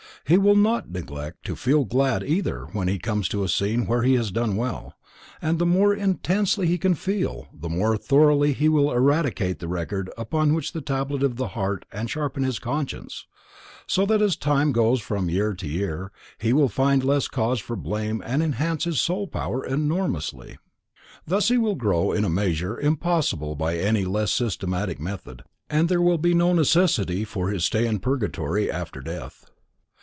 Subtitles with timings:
[0.23, 4.03] He will not neglect to feel glad either when he comes to a scene where
[4.03, 4.93] he has done well,
[5.41, 10.11] and _the more intensely he can feel, the more thoroughly he will eradicate the record
[10.17, 13.23] upon the tablet of the heart and sharpen his conscience_,
[13.87, 17.59] so that as time goes on from year to year, he will find less cause
[17.59, 20.57] for blame and enhance his soul power enormously.
[21.25, 26.01] Thus he will grow in a measure impossible by any less systematic method, and there
[26.01, 29.47] will be no necessity for his stay in purgatory after death.